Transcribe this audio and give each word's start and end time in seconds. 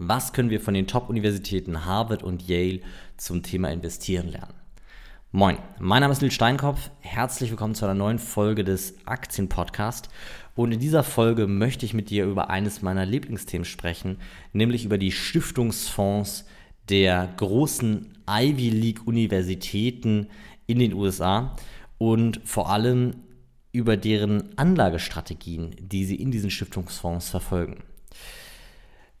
Was 0.00 0.32
können 0.32 0.50
wir 0.50 0.60
von 0.60 0.74
den 0.74 0.86
Top-Universitäten 0.86 1.84
Harvard 1.84 2.22
und 2.22 2.46
Yale 2.46 2.82
zum 3.16 3.42
Thema 3.42 3.72
Investieren 3.72 4.28
lernen? 4.28 4.54
Moin, 5.32 5.58
mein 5.80 6.02
Name 6.02 6.12
ist 6.12 6.22
Nils 6.22 6.34
Steinkopf. 6.34 6.90
Herzlich 7.00 7.50
willkommen 7.50 7.74
zu 7.74 7.84
einer 7.84 7.94
neuen 7.96 8.20
Folge 8.20 8.62
des 8.62 8.94
Aktienpodcast. 9.06 10.08
Und 10.54 10.70
in 10.70 10.78
dieser 10.78 11.02
Folge 11.02 11.48
möchte 11.48 11.84
ich 11.84 11.94
mit 11.94 12.10
dir 12.10 12.26
über 12.26 12.48
eines 12.48 12.80
meiner 12.80 13.04
Lieblingsthemen 13.06 13.64
sprechen, 13.64 14.18
nämlich 14.52 14.84
über 14.84 14.98
die 14.98 15.10
Stiftungsfonds 15.10 16.44
der 16.88 17.34
großen 17.36 18.18
Ivy 18.30 18.70
League 18.70 19.04
Universitäten 19.04 20.28
in 20.68 20.78
den 20.78 20.92
USA 20.92 21.56
und 21.98 22.40
vor 22.44 22.70
allem 22.70 23.16
über 23.72 23.96
deren 23.96 24.56
Anlagestrategien, 24.56 25.74
die 25.80 26.04
sie 26.04 26.14
in 26.14 26.30
diesen 26.30 26.52
Stiftungsfonds 26.52 27.30
verfolgen. 27.30 27.82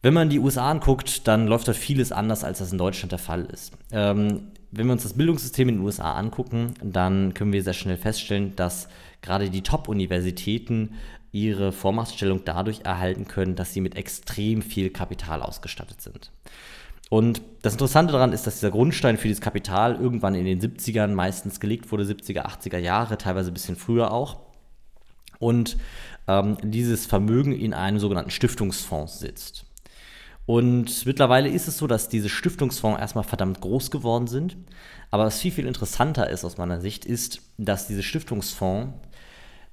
Wenn 0.00 0.14
man 0.14 0.28
die 0.28 0.38
USA 0.38 0.70
anguckt, 0.70 1.26
dann 1.26 1.48
läuft 1.48 1.66
dort 1.66 1.76
vieles 1.76 2.12
anders, 2.12 2.44
als 2.44 2.58
das 2.60 2.70
in 2.70 2.78
Deutschland 2.78 3.12
der 3.12 3.18
Fall 3.18 3.46
ist. 3.46 3.72
Ähm, 3.90 4.52
wenn 4.70 4.86
wir 4.86 4.92
uns 4.92 5.02
das 5.02 5.14
Bildungssystem 5.14 5.68
in 5.68 5.76
den 5.76 5.84
USA 5.84 6.12
angucken, 6.14 6.74
dann 6.82 7.34
können 7.34 7.52
wir 7.52 7.62
sehr 7.62 7.72
schnell 7.72 7.96
feststellen, 7.96 8.54
dass 8.54 8.88
gerade 9.22 9.50
die 9.50 9.62
Top-Universitäten 9.62 10.94
ihre 11.32 11.72
Vormachtstellung 11.72 12.42
dadurch 12.44 12.82
erhalten 12.84 13.26
können, 13.26 13.56
dass 13.56 13.72
sie 13.72 13.80
mit 13.80 13.96
extrem 13.96 14.62
viel 14.62 14.90
Kapital 14.90 15.42
ausgestattet 15.42 16.00
sind. 16.00 16.30
Und 17.10 17.40
das 17.62 17.72
Interessante 17.72 18.12
daran 18.12 18.32
ist, 18.32 18.46
dass 18.46 18.56
dieser 18.56 18.70
Grundstein 18.70 19.16
für 19.16 19.28
dieses 19.28 19.40
Kapital 19.40 19.96
irgendwann 19.96 20.34
in 20.34 20.44
den 20.44 20.60
70ern 20.60 21.08
meistens 21.08 21.58
gelegt 21.58 21.90
wurde, 21.90 22.04
70er, 22.04 22.44
80er 22.44 22.78
Jahre, 22.78 23.16
teilweise 23.16 23.50
ein 23.50 23.54
bisschen 23.54 23.76
früher 23.76 24.12
auch. 24.12 24.40
Und 25.38 25.78
ähm, 26.26 26.58
dieses 26.62 27.06
Vermögen 27.06 27.52
in 27.52 27.72
einem 27.72 27.98
sogenannten 27.98 28.30
Stiftungsfonds 28.30 29.20
sitzt. 29.20 29.64
Und 30.48 31.04
mittlerweile 31.04 31.50
ist 31.50 31.68
es 31.68 31.76
so, 31.76 31.86
dass 31.86 32.08
diese 32.08 32.30
Stiftungsfonds 32.30 32.98
erstmal 32.98 33.22
verdammt 33.22 33.60
groß 33.60 33.90
geworden 33.90 34.26
sind. 34.26 34.56
Aber 35.10 35.26
was 35.26 35.40
viel, 35.40 35.52
viel 35.52 35.66
interessanter 35.66 36.30
ist 36.30 36.42
aus 36.42 36.56
meiner 36.56 36.80
Sicht, 36.80 37.04
ist, 37.04 37.42
dass 37.58 37.86
diese 37.86 38.02
Stiftungsfonds 38.02 38.94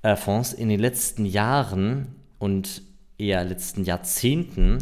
äh, 0.02 0.17
Fonds 0.17 0.52
in 0.52 0.67
den 0.67 0.82
letzten 0.82 1.26
Jahren 1.26 2.16
und 2.40 2.82
eher 3.17 3.45
letzten 3.45 3.86
Jahrzehnten 3.86 4.80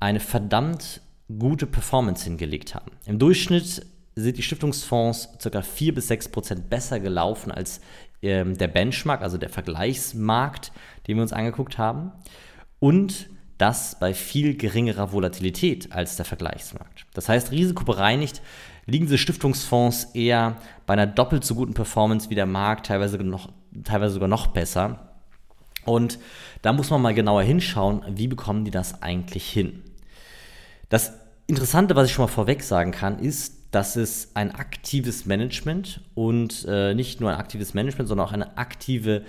eine 0.00 0.20
verdammt 0.20 1.00
gute 1.38 1.66
Performance 1.66 2.24
hingelegt 2.24 2.74
haben. 2.74 2.92
Im 3.06 3.18
Durchschnitt 3.18 3.86
sind 4.14 4.36
die 4.36 4.42
Stiftungsfonds 4.42 5.30
ca. 5.42 5.62
4 5.62 5.94
bis 5.94 6.08
6 6.08 6.28
Prozent 6.28 6.68
besser 6.68 7.00
gelaufen 7.00 7.50
als 7.50 7.80
ähm, 8.20 8.58
der 8.58 8.68
Benchmark, 8.68 9.22
also 9.22 9.38
der 9.38 9.48
Vergleichsmarkt, 9.48 10.72
den 11.06 11.16
wir 11.16 11.22
uns 11.22 11.32
angeguckt 11.32 11.78
haben. 11.78 12.12
Und 12.80 13.30
das 13.62 13.96
bei 14.00 14.12
viel 14.12 14.56
geringerer 14.56 15.12
Volatilität 15.12 15.92
als 15.92 16.16
der 16.16 16.24
Vergleichsmarkt. 16.24 17.06
Das 17.14 17.28
heißt, 17.28 17.52
risikobereinigt 17.52 18.42
liegen 18.86 19.06
diese 19.06 19.18
Stiftungsfonds 19.18 20.08
eher 20.14 20.56
bei 20.84 20.94
einer 20.94 21.06
doppelt 21.06 21.44
so 21.44 21.54
guten 21.54 21.72
Performance 21.72 22.28
wie 22.28 22.34
der 22.34 22.46
Markt, 22.46 22.86
teilweise, 22.86 23.18
noch, 23.18 23.50
teilweise 23.84 24.14
sogar 24.14 24.26
noch 24.26 24.48
besser. 24.48 25.12
Und 25.84 26.18
da 26.62 26.72
muss 26.72 26.90
man 26.90 27.00
mal 27.00 27.14
genauer 27.14 27.44
hinschauen, 27.44 28.02
wie 28.08 28.26
bekommen 28.26 28.64
die 28.64 28.72
das 28.72 29.00
eigentlich 29.00 29.48
hin. 29.48 29.84
Das 30.88 31.12
Interessante, 31.46 31.94
was 31.94 32.08
ich 32.08 32.14
schon 32.14 32.24
mal 32.24 32.32
vorweg 32.32 32.64
sagen 32.64 32.90
kann, 32.90 33.20
ist, 33.20 33.58
dass 33.70 33.94
es 33.94 34.32
ein 34.34 34.52
aktives 34.52 35.24
Management 35.24 36.00
und 36.16 36.66
äh, 36.68 36.94
nicht 36.94 37.20
nur 37.20 37.30
ein 37.30 37.38
aktives 37.38 37.74
Management, 37.74 38.08
sondern 38.08 38.26
auch 38.26 38.32
eine 38.32 38.58
aktive 38.58 39.22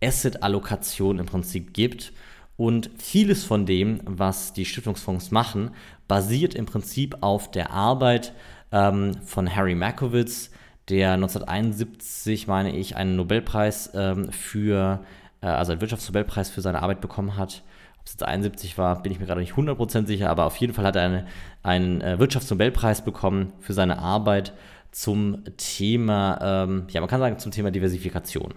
Asset-Allokation 0.00 1.18
im 1.18 1.26
Prinzip 1.26 1.74
gibt 1.74 2.12
und 2.60 2.90
vieles 2.98 3.42
von 3.42 3.64
dem, 3.64 4.02
was 4.04 4.52
die 4.52 4.66
Stiftungsfonds 4.66 5.30
machen, 5.30 5.70
basiert 6.08 6.54
im 6.54 6.66
Prinzip 6.66 7.16
auf 7.22 7.50
der 7.50 7.70
Arbeit 7.70 8.34
ähm, 8.70 9.14
von 9.24 9.56
Harry 9.56 9.74
Markowitz, 9.74 10.50
der 10.90 11.14
1971, 11.14 12.48
meine 12.48 12.76
ich, 12.76 12.96
einen 12.96 13.16
Nobelpreis 13.16 13.92
ähm, 13.94 14.30
für, 14.30 15.00
äh, 15.40 15.46
also 15.46 15.72
einen 15.72 15.80
Wirtschaftsnobelpreis 15.80 16.50
für 16.50 16.60
seine 16.60 16.82
Arbeit 16.82 17.00
bekommen 17.00 17.38
hat. 17.38 17.62
Ob 17.98 18.04
es 18.04 18.12
jetzt 18.12 18.24
71 18.24 18.76
war, 18.76 19.02
bin 19.02 19.10
ich 19.10 19.20
mir 19.20 19.24
gerade 19.24 19.40
nicht 19.40 19.54
100% 19.54 20.06
sicher, 20.06 20.28
aber 20.28 20.44
auf 20.44 20.56
jeden 20.56 20.74
Fall 20.74 20.84
hat 20.84 20.96
er 20.96 21.04
eine, 21.04 21.26
einen 21.62 22.02
äh, 22.02 22.18
Wirtschaftsnobelpreis 22.18 23.06
bekommen 23.06 23.54
für 23.60 23.72
seine 23.72 24.00
Arbeit 24.00 24.52
zum 24.90 25.44
Thema, 25.56 26.38
ähm, 26.42 26.88
ja, 26.90 27.00
man 27.00 27.08
kann 27.08 27.20
sagen, 27.20 27.38
zum 27.38 27.52
Thema 27.52 27.70
Diversifikation. 27.70 28.52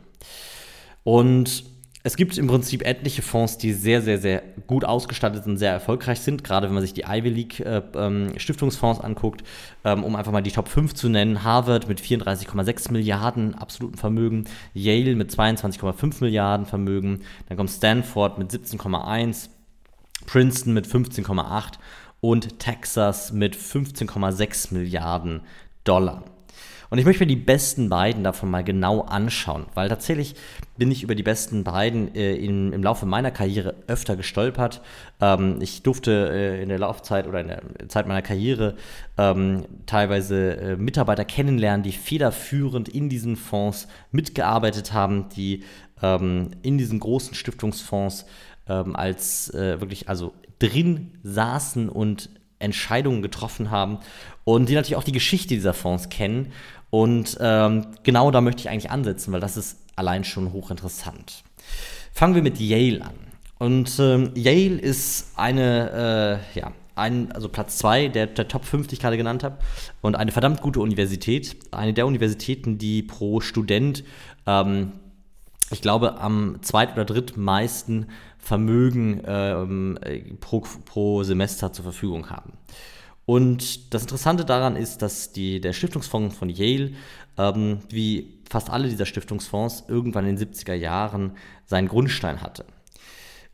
Und 1.06 1.73
es 2.06 2.18
gibt 2.18 2.38
im 2.38 2.48
Prinzip 2.48 2.86
etliche 2.86 3.22
Fonds, 3.22 3.58
die 3.58 3.72
sehr, 3.72 4.02
sehr, 4.02 4.18
sehr 4.18 4.44
gut 4.68 4.84
ausgestattet 4.84 5.48
und 5.48 5.58
sehr 5.58 5.72
erfolgreich 5.72 6.20
sind, 6.20 6.44
gerade 6.44 6.68
wenn 6.68 6.74
man 6.74 6.84
sich 6.84 6.94
die 6.94 7.06
Ivy 7.08 7.30
League 7.30 7.60
äh, 7.62 7.82
ähm, 7.96 8.34
Stiftungsfonds 8.36 9.00
anguckt, 9.00 9.44
ähm, 9.86 10.04
um 10.04 10.18
einfach 10.18 10.34
mal 10.34 10.44
die 10.44 10.52
Top 10.52 10.68
5 10.68 10.94
zu 10.94 11.08
nennen. 11.08 11.46
Harvard 11.46 11.88
mit 11.88 12.02
34,6 12.02 12.92
Milliarden 12.92 13.56
absoluten 13.56 13.98
Vermögen, 13.98 14.46
Yale 14.74 15.16
mit 15.16 15.32
22,5 15.32 16.22
Milliarden 16.22 16.66
Vermögen, 16.66 17.22
dann 17.48 17.56
kommt 17.56 17.70
Stanford 17.70 18.38
mit 18.38 18.52
17,1, 18.52 19.48
Princeton 20.26 20.74
mit 20.74 20.86
15,8 20.86 21.76
und 22.20 22.60
Texas 22.60 23.32
mit 23.32 23.56
15,6 23.56 24.74
Milliarden 24.74 25.42
Dollar. 25.86 26.26
Und 26.94 27.00
ich 27.00 27.06
möchte 27.06 27.24
mir 27.24 27.28
die 27.28 27.36
besten 27.36 27.90
beiden 27.90 28.24
davon 28.24 28.52
mal 28.52 28.64
genau 28.64 29.02
anschauen, 29.02 29.66
weil 29.74 29.90
tatsächlich 29.90 30.36
bin 30.78 30.92
ich 30.92 31.02
über 31.02 31.16
die 31.16 31.24
besten 31.24 31.64
beiden 31.64 32.14
äh, 32.14 32.36
in, 32.36 32.72
im 32.72 32.84
Laufe 32.84 33.08
meiner 33.08 33.32
Karriere 33.32 33.74
öfter 33.88 34.16
gestolpert. 34.16 34.80
Ähm, 35.20 35.58
ich 35.60 35.82
durfte 35.82 36.30
äh, 36.32 36.62
in 36.62 36.70
der 36.70 36.78
Laufzeit 36.78 37.26
oder 37.26 37.42
in 37.42 37.48
der 37.48 37.64
Zeit 37.88 38.08
meiner 38.08 38.22
Karriere 38.22 38.76
ähm, 39.18 39.66
teilweise 39.88 40.56
äh, 40.56 40.76
Mitarbeiter 40.76 41.26
kennenlernen, 41.26 41.82
die 41.82 41.94
federführend 41.94 42.90
in 42.90 43.10
diesen 43.10 43.38
Fonds 43.38 43.88
mitgearbeitet 44.12 44.94
haben, 44.94 45.30
die 45.30 45.64
ähm, 46.04 46.52
in 46.62 46.78
diesen 46.78 47.00
großen 47.00 47.34
Stiftungsfonds 47.34 48.28
ähm, 48.70 48.96
als 48.96 49.52
äh, 49.56 49.82
wirklich 49.82 50.10
also 50.10 50.36
drin 50.60 51.18
saßen 51.24 51.90
und 51.90 52.30
Entscheidungen 52.60 53.24
getroffen 53.24 53.72
haben 53.72 53.98
und 54.44 54.70
die 54.70 54.76
natürlich 54.76 54.96
auch 54.96 55.04
die 55.04 55.12
Geschichte 55.12 55.56
dieser 55.56 55.74
Fonds 55.74 56.10
kennen 56.10 56.54
und 56.94 57.40
ähm, 57.42 57.88
genau 58.04 58.30
da 58.30 58.40
möchte 58.40 58.60
ich 58.60 58.70
eigentlich 58.70 58.92
ansetzen, 58.92 59.34
weil 59.34 59.40
das 59.40 59.58
ist 59.58 59.80
allein 59.96 60.24
schon 60.24 60.54
hochinteressant. 60.54 61.44
Fangen 62.14 62.36
wir 62.36 62.44
mit 62.44 62.60
Yale 62.60 63.02
an. 63.04 63.16
Und 63.58 63.98
ähm, 63.98 64.30
Yale 64.36 64.80
ist 64.80 65.32
eine, 65.36 66.40
äh, 66.54 66.60
ja, 66.60 66.72
ein, 66.94 67.32
also 67.32 67.50
Platz 67.50 67.80
2 67.80 68.10
der, 68.10 68.28
der 68.28 68.48
Top 68.48 68.64
5, 68.64 68.86
die 68.86 68.94
ich 68.94 69.00
gerade 69.00 69.18
genannt 69.18 69.44
habe, 69.44 69.58
und 70.02 70.16
eine 70.16 70.32
verdammt 70.32 70.62
gute 70.62 70.82
Universität. 70.82 71.58
Eine 71.72 71.94
der 71.94 72.06
Universitäten, 72.06 72.78
die 72.78 73.02
pro 73.02 73.42
Student, 73.42 74.04
ähm, 74.46 74.92
ich 75.72 75.82
glaube, 75.82 76.22
am 76.22 76.60
zweit- 76.62 76.94
oder 76.94 77.06
drittmeisten 77.06 78.06
Vermögen 78.38 79.20
ähm, 79.26 79.98
pro, 80.42 80.64
pro 80.86 81.24
Semester 81.24 81.74
zur 81.74 81.86
Verfügung 81.86 82.30
haben. 82.30 82.54
Und 83.26 83.94
das 83.94 84.02
Interessante 84.04 84.44
daran 84.46 84.76
ist, 84.76 85.02
dass 85.02 85.32
die, 85.32 85.62
der 85.62 85.74
Stiftungsfonds 85.74 86.36
von 86.36 86.50
Yale, 86.50 86.92
ähm, 87.38 87.80
wie 87.90 88.40
fast 88.50 88.70
alle 88.70 88.90
dieser 88.90 89.06
Stiftungsfonds, 89.06 89.86
irgendwann 89.88 90.28
in 90.28 90.36
den 90.36 90.50
70er 90.50 90.74
Jahren 90.74 91.34
seinen 91.66 91.88
Grundstein 91.88 92.42
hatte. 92.42 92.66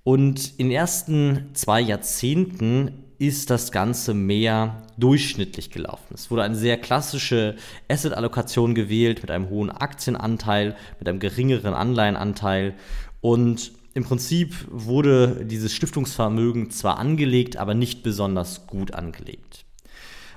Und 0.04 0.58
in 0.58 0.70
den 0.70 0.76
ersten 0.76 1.52
zwei 1.54 1.82
Jahrzehnten 1.82 3.04
ist 3.20 3.50
das 3.50 3.72
Ganze 3.72 4.14
mehr 4.14 4.82
durchschnittlich 4.98 5.72
gelaufen. 5.72 6.14
Es 6.14 6.32
wurde 6.32 6.44
eine 6.44 6.56
sehr 6.56 6.78
klassische 6.78 7.56
Asset-Allokation 7.90 8.74
gewählt 8.74 9.22
mit 9.22 9.30
einem 9.30 9.50
hohen 9.50 9.70
Aktienanteil, 9.70 10.76
mit 11.00 11.08
einem 11.08 11.20
geringeren 11.20 11.74
Anleihenanteil 11.74 12.76
und 13.22 13.74
im 13.94 14.06
Prinzip 14.06 14.56
wurde 14.70 15.46
dieses 15.46 15.74
Stiftungsvermögen 15.74 16.70
zwar 16.70 17.00
angelegt, 17.00 17.58
aber 17.58 17.74
nicht 17.74 18.02
besonders 18.04 18.68
gut 18.68 18.94
angelegt. 18.94 19.66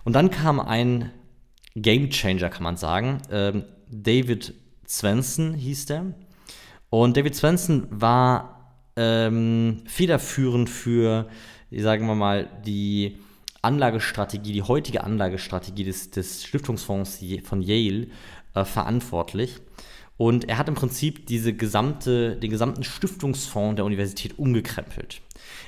Und 0.04 0.14
dann 0.14 0.30
kam 0.30 0.60
ein 0.60 1.10
Game 1.74 2.10
Changer, 2.10 2.48
kann 2.50 2.62
man 2.62 2.76
sagen. 2.76 3.22
Ähm, 3.30 3.64
David 3.90 4.54
Svensson 4.86 5.54
hieß 5.54 5.86
der. 5.86 6.14
Und 6.90 7.16
David 7.16 7.34
Svensson 7.34 7.86
war 7.90 8.74
ähm, 8.96 9.82
federführend 9.86 10.68
für, 10.68 11.28
sagen 11.70 12.06
wir 12.06 12.14
mal, 12.14 12.48
die 12.66 13.18
Anlagestrategie, 13.62 14.52
die 14.52 14.62
heutige 14.62 15.04
Anlagestrategie 15.04 15.84
des, 15.84 16.10
des 16.10 16.44
Stiftungsfonds 16.44 17.20
von 17.44 17.62
Yale 17.62 18.08
äh, 18.54 18.64
verantwortlich. 18.64 19.60
Und 20.16 20.48
er 20.48 20.58
hat 20.58 20.68
im 20.68 20.74
Prinzip 20.74 21.26
diese 21.26 21.54
gesamte, 21.54 22.36
den 22.36 22.50
gesamten 22.50 22.84
Stiftungsfonds 22.84 23.76
der 23.76 23.84
Universität 23.84 24.38
umgekrempelt. 24.38 25.22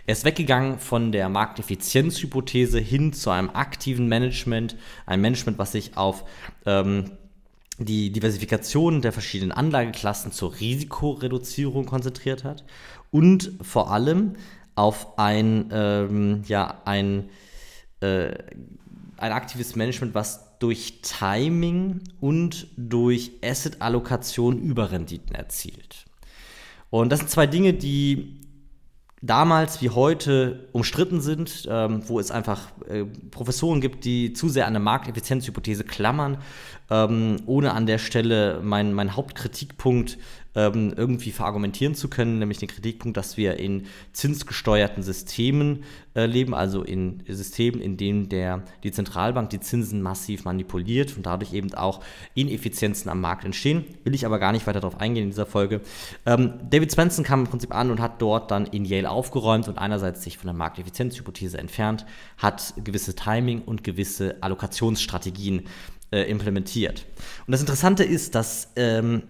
Er 0.07 0.13
ist 0.13 0.25
weggegangen 0.25 0.79
von 0.79 1.13
der 1.13 1.29
Markteffizienzhypothese 1.29 2.79
hin 2.79 3.13
zu 3.13 3.31
einem 3.31 3.51
aktiven 3.51 4.07
Management, 4.09 4.77
ein 5.07 5.21
Management, 5.21 5.59
was 5.59 5.73
sich 5.73 5.97
auf 5.97 6.25
ähm, 6.67 7.13
die 7.79 8.13
Diversifikation 8.13 9.03
der 9.03 9.13
verschiedenen 9.13 9.53
Anlageklassen 9.53 10.31
zur 10.31 10.61
Risikoreduzierung 10.61 11.87
konzentriert 11.87 12.45
hat 12.45 12.65
und 13.11 13.53
vor 13.63 13.91
allem 13.91 14.35
auf 14.75 15.19
ein, 15.19 15.71
ähm, 15.73 16.43
ja, 16.47 16.83
ein 16.85 17.31
äh, 18.01 18.35
ein 19.17 19.33
aktives 19.33 19.77
Management, 19.77 20.15
was 20.15 20.59
durch 20.59 21.01
Timing 21.03 22.01
und 22.21 22.67
durch 22.77 23.33
Asset-Allokation 23.43 24.59
Überrenditen 24.59 25.35
erzielt. 25.35 26.05
Und 26.91 27.11
das 27.11 27.21
sind 27.21 27.31
zwei 27.31 27.47
Dinge, 27.47 27.75
die 27.75 28.41
damals 29.27 29.81
wie 29.81 29.91
heute 29.91 30.69
umstritten 30.73 31.21
sind, 31.21 31.67
ähm, 31.71 32.03
wo 32.07 32.21
es 32.21 32.31
einfach 32.31 32.69
äh, 32.89 33.05
Professoren 33.31 33.81
gibt, 33.81 34.05
die 34.05 34.33
zu 34.33 34.49
sehr 34.49 34.67
an 34.67 34.75
der 34.75 34.83
Markteffizienzhypothese 34.83 35.85
klammern, 35.85 36.39
ähm, 36.91 37.37
ohne 37.47 37.73
an 37.73 37.87
der 37.87 37.99
Stelle 37.99 38.61
mein, 38.63 38.93
mein 38.93 39.17
Hauptkritikpunkt 39.17 40.19
ähm, 40.55 40.95
irgendwie 40.97 41.33
verargumentieren 41.33 41.95
zu 41.95 42.09
können, 42.09 42.39
nämlich 42.39 42.59
den 42.59 42.69
Kritikpunkt, 42.69 43.17
dass 43.17 43.37
wir 43.37 43.59
in 43.59 43.87
zinsgesteuerten 44.13 45.03
Systemen 45.03 45.85
äh, 46.15 46.27
leben, 46.27 46.55
also 46.55 46.83
in 46.83 47.23
Systemen, 47.29 47.81
in 47.81 47.97
denen 47.97 48.29
der, 48.29 48.63
die 48.85 48.93
Zentralbank 48.93 49.51
die 49.51 49.61
Zinsen 49.61 50.01
massiv 50.01 50.45
manipuliert 50.45 51.17
und 51.17 51.27
dadurch 51.27 51.53
eben 51.53 51.75
auch 51.75 52.01
Ineffizienzen 52.35 53.11
am 53.11 53.21
Markt 53.21 53.45
entstehen. 53.45 53.85
Will 54.05 54.15
ich 54.15 54.27
aber 54.27 54.39
gar 54.39 54.53
nicht 54.53 54.67
weiter 54.67 54.81
darauf 54.81 55.01
eingehen 55.01 55.25
in 55.25 55.31
dieser 55.31 55.47
Folge. 55.47 55.81
Ähm, 56.25 56.55
David 56.71 56.93
Spencer 56.93 57.23
kam 57.25 57.41
im 57.41 57.47
Prinzip 57.47 57.75
an 57.75 57.91
und 57.91 58.01
hat 58.01 58.23
dort 58.23 58.51
dann 58.51 58.67
in 58.67 58.85
Yale 58.85 59.11
aufgeräumt 59.11 59.67
und 59.67 59.79
einerseits 59.79 60.23
sich 60.23 60.39
von 60.39 60.47
der 60.47 60.55
Markteffizienzhypothese 60.55 61.59
entfernt, 61.59 62.07
hat 62.37 62.75
gewisse 62.77 63.17
Timing 63.17 63.63
und 63.63 63.83
gewisse 63.83 64.37
Allokationsstrategien 64.41 65.65
äh, 66.15 66.31
implementiert. 66.31 67.07
Und 67.47 67.53
das 67.53 67.61
Interessante 67.61 68.05
ist, 68.05 68.37
dass 68.37 68.69
ähm, 68.77 69.25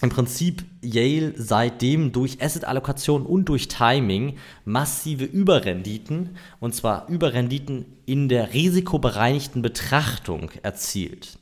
im 0.00 0.08
Prinzip 0.08 0.64
Yale 0.80 1.34
seitdem 1.36 2.10
durch 2.12 2.40
Asset-Allokation 2.40 3.26
und 3.26 3.50
durch 3.50 3.68
Timing 3.68 4.38
massive 4.64 5.24
Überrenditen, 5.24 6.38
und 6.58 6.74
zwar 6.74 7.08
Überrenditen 7.08 7.84
in 8.06 8.30
der 8.30 8.54
risikobereinigten 8.54 9.60
Betrachtung 9.60 10.50
erzielt. 10.62 11.38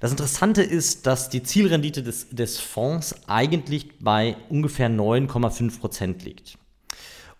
Das 0.00 0.10
Interessante 0.10 0.62
ist, 0.62 1.06
dass 1.06 1.30
die 1.30 1.42
Zielrendite 1.42 2.02
des, 2.02 2.28
des 2.28 2.60
Fonds 2.60 3.14
eigentlich 3.28 3.98
bei 3.98 4.36
ungefähr 4.50 4.90
9,5% 4.90 6.22
liegt. 6.22 6.58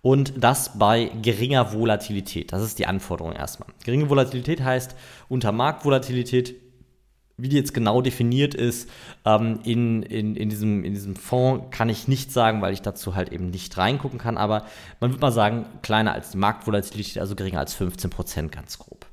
Und 0.06 0.34
das 0.36 0.78
bei 0.78 1.10
geringer 1.20 1.72
Volatilität. 1.72 2.52
Das 2.52 2.62
ist 2.62 2.78
die 2.78 2.86
Anforderung 2.86 3.32
erstmal. 3.32 3.68
Geringe 3.84 4.08
Volatilität 4.08 4.62
heißt 4.62 4.94
unter 5.28 5.50
Marktvolatilität 5.50 6.54
wie 7.38 7.48
die 7.48 7.56
jetzt 7.56 7.74
genau 7.74 8.00
definiert 8.00 8.54
ist, 8.54 8.88
ähm, 9.26 9.58
in, 9.64 10.02
in, 10.04 10.36
in, 10.36 10.48
diesem, 10.48 10.84
in 10.84 10.94
diesem 10.94 11.16
Fonds 11.16 11.66
kann 11.70 11.88
ich 11.88 12.08
nicht 12.08 12.32
sagen, 12.32 12.62
weil 12.62 12.72
ich 12.72 12.82
dazu 12.82 13.14
halt 13.14 13.30
eben 13.30 13.50
nicht 13.50 13.76
reingucken 13.76 14.18
kann. 14.18 14.38
Aber 14.38 14.64
man 15.00 15.10
würde 15.10 15.20
mal 15.20 15.32
sagen, 15.32 15.66
kleiner 15.82 16.12
als 16.14 16.30
die 16.30 16.38
Marktvolatilität, 16.38 17.18
also 17.18 17.34
geringer 17.34 17.58
als 17.58 17.74
15 17.74 18.08
Prozent 18.08 18.52
ganz 18.52 18.78
grob. 18.78 19.05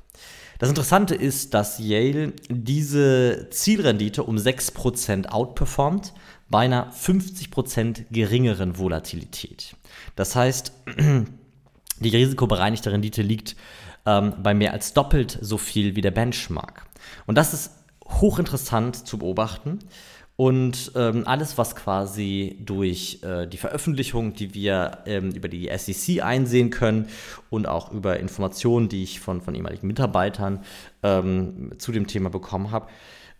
Das 0.63 0.69
Interessante 0.69 1.13
ist, 1.13 1.53
dass 1.53 1.77
Yale 1.77 2.31
diese 2.47 3.49
Zielrendite 3.49 4.23
um 4.23 4.37
6% 4.37 5.27
outperformt 5.27 6.13
bei 6.49 6.59
einer 6.59 6.89
50% 6.93 8.05
geringeren 8.11 8.77
Volatilität. 8.77 9.75
Das 10.15 10.37
heißt, 10.37 10.71
die 11.99 12.09
risikobereinigte 12.09 12.93
Rendite 12.93 13.23
liegt 13.23 13.57
ähm, 14.05 14.35
bei 14.41 14.53
mehr 14.53 14.71
als 14.71 14.93
doppelt 14.93 15.37
so 15.41 15.57
viel 15.57 15.97
wie 15.97 16.01
der 16.01 16.11
Benchmark. 16.11 16.85
Und 17.25 17.37
das 17.37 17.53
ist 17.53 17.71
hochinteressant 18.05 19.05
zu 19.05 19.17
beobachten. 19.17 19.79
Und 20.35 20.91
ähm, 20.95 21.27
alles, 21.27 21.59
was 21.59 21.75
quasi 21.75 22.57
durch 22.59 23.19
äh, 23.21 23.45
die 23.45 23.57
Veröffentlichung, 23.57 24.33
die 24.33 24.55
wir 24.55 24.99
ähm, 25.05 25.31
über 25.31 25.47
die 25.47 25.69
SEC 25.77 26.23
einsehen 26.23 26.71
können 26.71 27.07
und 27.51 27.67
auch 27.67 27.91
über 27.91 28.19
Informationen, 28.19 28.89
die 28.89 29.03
ich 29.03 29.19
von, 29.19 29.41
von 29.41 29.53
ehemaligen 29.53 29.85
Mitarbeitern 29.85 30.63
ähm, 31.03 31.73
zu 31.77 31.91
dem 31.91 32.07
Thema 32.07 32.31
bekommen 32.31 32.71
habe, 32.71 32.87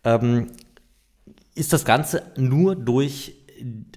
ähm, 0.03 0.51
ist 1.55 1.73
das 1.73 1.83
Ganze 1.83 2.31
nur 2.37 2.75
durch 2.75 3.33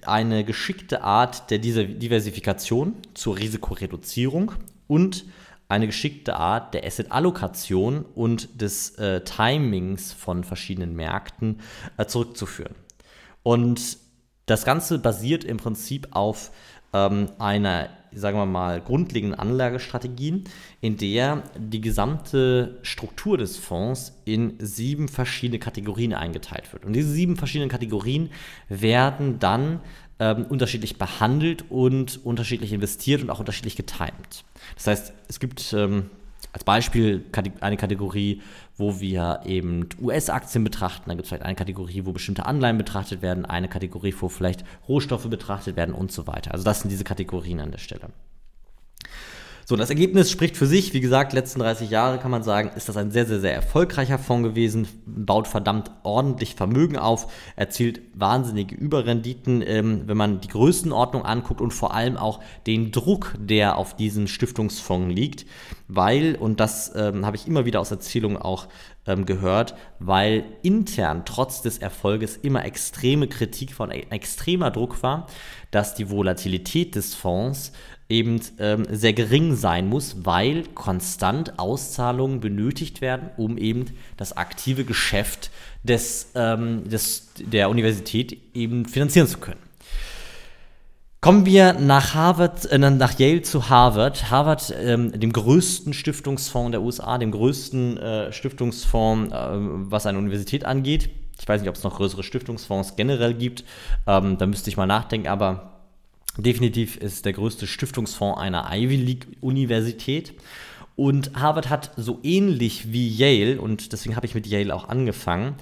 eine 0.05 0.43
geschickte 0.43 1.03
Art 1.03 1.51
der 1.51 1.59
Diversifikation 1.59 2.95
zur 3.13 3.37
Risikoreduzierung 3.37 4.53
und 4.87 5.25
eine 5.69 5.87
geschickte 5.87 6.37
Art 6.37 6.73
der 6.73 6.85
Asset-Allokation 6.85 8.05
und 8.15 8.61
des 8.61 8.91
äh, 8.95 9.21
Timings 9.21 10.13
von 10.13 10.43
verschiedenen 10.43 10.95
Märkten 10.95 11.59
äh, 11.97 12.05
zurückzuführen. 12.05 12.73
Und 13.47 13.99
das 14.45 14.65
Ganze 14.65 14.99
basiert 14.99 15.45
im 15.45 15.55
Prinzip 15.55 16.09
auf 16.11 16.51
ähm, 16.91 17.29
einer, 17.39 17.87
sagen 18.11 18.37
wir 18.37 18.45
mal, 18.45 18.81
grundlegenden 18.81 19.39
Anlagestrategien, 19.39 20.43
in 20.81 20.97
der 20.97 21.43
die 21.57 21.79
gesamte 21.79 22.77
Struktur 22.81 23.37
des 23.37 23.55
Fonds 23.55 24.19
in 24.25 24.55
sieben 24.59 25.07
verschiedene 25.07 25.59
Kategorien 25.59 26.13
eingeteilt 26.13 26.73
wird. 26.73 26.83
Und 26.83 26.91
diese 26.91 27.09
sieben 27.09 27.37
verschiedenen 27.37 27.69
Kategorien 27.69 28.31
werden 28.67 29.39
dann 29.39 29.79
ähm, 30.19 30.45
unterschiedlich 30.49 30.97
behandelt 30.97 31.71
und 31.71 32.25
unterschiedlich 32.25 32.73
investiert 32.73 33.21
und 33.21 33.29
auch 33.29 33.39
unterschiedlich 33.39 33.77
getimt. 33.77 34.43
Das 34.75 34.87
heißt, 34.87 35.13
es 35.29 35.39
gibt 35.39 35.71
ähm, 35.71 36.09
als 36.53 36.63
Beispiel 36.63 37.25
eine 37.61 37.77
Kategorie, 37.77 38.41
wo 38.77 38.99
wir 38.99 39.41
eben 39.45 39.87
US-Aktien 40.01 40.63
betrachten, 40.63 41.03
dann 41.07 41.17
gibt 41.17 41.25
es 41.25 41.29
vielleicht 41.29 41.45
eine 41.45 41.55
Kategorie, 41.55 42.05
wo 42.05 42.13
bestimmte 42.13 42.45
Anleihen 42.45 42.77
betrachtet 42.77 43.21
werden, 43.21 43.45
eine 43.45 43.67
Kategorie, 43.67 44.13
wo 44.19 44.29
vielleicht 44.29 44.63
Rohstoffe 44.87 45.29
betrachtet 45.29 45.75
werden 45.75 45.93
und 45.93 46.11
so 46.11 46.27
weiter. 46.27 46.51
Also 46.51 46.63
das 46.63 46.81
sind 46.81 46.89
diese 46.89 47.03
Kategorien 47.03 47.59
an 47.59 47.71
der 47.71 47.79
Stelle. 47.79 48.09
So, 49.69 49.75
das 49.75 49.89
Ergebnis 49.89 50.31
spricht 50.31 50.55
für 50.55 50.65
sich. 50.65 50.93
Wie 50.93 51.01
gesagt, 51.01 51.33
letzten 51.33 51.59
30 51.59 51.89
Jahre 51.89 52.19
kann 52.19 52.31
man 52.31 52.41
sagen, 52.41 52.71
ist 52.77 52.87
das 52.87 52.95
ein 52.95 53.11
sehr, 53.11 53.25
sehr, 53.25 53.41
sehr 53.41 53.53
erfolgreicher 53.53 54.17
Fonds 54.17 54.47
gewesen, 54.47 54.87
baut 55.05 55.45
verdammt 55.45 55.91
ordentlich 56.03 56.55
Vermögen 56.55 56.97
auf, 56.97 57.29
erzielt 57.57 57.99
wahnsinnige 58.13 58.73
Überrenditen, 58.73 59.61
ähm, 59.61 60.03
wenn 60.05 60.15
man 60.15 60.39
die 60.39 60.47
Größenordnung 60.47 61.25
anguckt 61.25 61.59
und 61.59 61.71
vor 61.71 61.93
allem 61.93 62.15
auch 62.15 62.39
den 62.65 62.93
Druck, 62.93 63.35
der 63.37 63.77
auf 63.77 63.93
diesen 63.93 64.29
Stiftungsfonds 64.29 65.13
liegt, 65.13 65.45
weil, 65.89 66.37
und 66.37 66.61
das 66.61 66.93
ähm, 66.95 67.25
habe 67.25 67.35
ich 67.35 67.45
immer 67.45 67.65
wieder 67.65 67.81
aus 67.81 67.91
Erzählungen 67.91 68.37
auch 68.37 68.69
ähm, 69.05 69.25
gehört, 69.25 69.75
weil 69.99 70.45
intern 70.63 71.23
trotz 71.25 71.61
des 71.61 71.77
Erfolges 71.77 72.37
immer 72.37 72.63
extreme 72.63 73.27
Kritik 73.27 73.73
von 73.73 73.91
extremer 73.91 74.71
Druck 74.71 75.03
war, 75.03 75.27
dass 75.71 75.93
die 75.93 76.09
Volatilität 76.09 76.95
des 76.95 77.15
Fonds 77.15 77.73
eben 78.09 78.39
ähm, 78.59 78.85
sehr 78.89 79.13
gering 79.13 79.55
sein 79.55 79.87
muss, 79.87 80.17
weil 80.23 80.63
konstant 80.73 81.59
Auszahlungen 81.59 82.39
benötigt 82.39 83.01
werden, 83.01 83.29
um 83.37 83.57
eben 83.57 83.85
das 84.15 84.35
aktive 84.35 84.85
Geschäft 84.85 85.51
des, 85.83 86.31
ähm, 86.35 86.87
des, 86.89 87.29
der 87.39 87.69
Universität 87.69 88.37
eben 88.53 88.85
finanzieren 88.85 89.27
zu 89.27 89.39
können. 89.39 89.59
Kommen 91.19 91.45
wir 91.45 91.73
nach 91.73 92.13
Harvard, 92.13 92.71
äh, 92.71 92.77
nach 92.77 93.19
Yale 93.19 93.41
zu 93.41 93.69
Harvard. 93.69 94.29
Harvard, 94.29 94.73
ähm, 94.79 95.11
dem 95.19 95.33
größten 95.33 95.93
Stiftungsfonds 95.93 96.71
der 96.71 96.81
USA, 96.81 97.17
dem 97.17 97.31
größten 97.31 97.97
äh, 97.97 98.31
Stiftungsfonds, 98.31 99.33
äh, 99.33 99.35
was 99.89 100.05
eine 100.05 100.19
Universität 100.19 100.63
angeht. 100.63 101.09
Ich 101.39 101.47
weiß 101.47 101.61
nicht, 101.61 101.69
ob 101.69 101.75
es 101.75 101.83
noch 101.83 101.97
größere 101.97 102.23
Stiftungsfonds 102.23 102.95
generell 102.95 103.33
gibt. 103.33 103.63
Ähm, 104.05 104.37
da 104.37 104.45
müsste 104.45 104.69
ich 104.69 104.77
mal 104.77 104.85
nachdenken, 104.85 105.27
aber 105.27 105.76
Definitiv 106.37 106.97
ist 106.97 107.25
der 107.25 107.33
größte 107.33 107.65
Stiftungsfonds 107.65 108.39
einer 108.39 108.69
Ivy 108.71 108.95
League-Universität. 108.95 110.33
Und 110.95 111.31
Harvard 111.35 111.69
hat 111.69 111.91
so 111.95 112.19
ähnlich 112.23 112.91
wie 112.91 113.07
Yale, 113.07 113.59
und 113.61 113.91
deswegen 113.93 114.15
habe 114.15 114.25
ich 114.25 114.35
mit 114.35 114.47
Yale 114.47 114.73
auch 114.73 114.89
angefangen, 114.89 115.55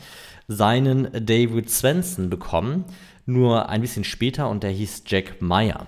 seinen 0.48 1.10
David 1.26 1.70
Swenson 1.70 2.30
bekommen, 2.30 2.86
nur 3.26 3.70
ein 3.70 3.82
bisschen 3.82 4.04
später 4.04 4.50
und 4.50 4.64
der 4.64 4.72
hieß 4.72 5.04
Jack 5.08 5.42
Meyer. 5.42 5.88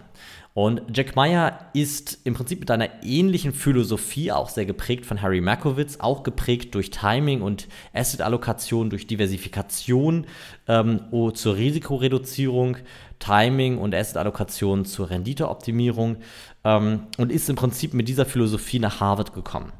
Und 0.57 0.81
Jack 0.91 1.15
Meyer 1.15 1.69
ist 1.73 2.17
im 2.23 2.33
Prinzip 2.33 2.61
mit 2.61 2.71
einer 2.71 2.89
ähnlichen 3.03 3.53
Philosophie, 3.53 4.31
auch 4.31 4.49
sehr 4.49 4.65
geprägt 4.65 5.05
von 5.05 5.21
Harry 5.21 5.39
Markowitz, 5.39 5.97
auch 5.99 6.23
geprägt 6.23 6.73
durch 6.73 6.89
Timing 6.89 7.43
und 7.43 7.67
Asset-Allokation, 7.93 8.89
durch 8.89 9.05
Diversifikation 9.05 10.25
ähm, 10.67 11.01
zur 11.35 11.55
Risikoreduzierung, 11.55 12.77
Timing 13.19 13.77
und 13.77 13.95
Asset-Allokation 13.95 14.85
zur 14.85 15.09
Renditeoptimierung 15.09 16.17
ähm, 16.63 17.07
und 17.17 17.31
ist 17.31 17.49
im 17.49 17.55
Prinzip 17.55 17.93
mit 17.93 18.07
dieser 18.07 18.25
Philosophie 18.25 18.79
nach 18.79 18.99
Harvard 18.99 19.33
gekommen. 19.33 19.71